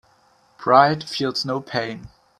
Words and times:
Pride 0.57 1.03
feels 1.07 1.45
no 1.45 1.59
pain. 1.61 2.07